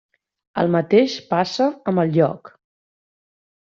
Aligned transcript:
El 0.61 0.71
mateix 0.77 1.19
passa 1.35 1.69
amb 1.93 2.07
el 2.07 2.19
lloc. 2.19 2.55